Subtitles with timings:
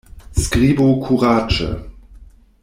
[0.45, 1.69] Skribu kuraĝe!